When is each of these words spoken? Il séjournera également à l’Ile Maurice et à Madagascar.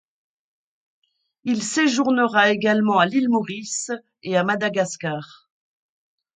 Il 1.43 1.61
séjournera 1.61 2.49
également 2.49 2.97
à 2.97 3.05
l’Ile 3.05 3.29
Maurice 3.29 3.91
et 4.23 4.35
à 4.35 4.43
Madagascar. 4.43 5.47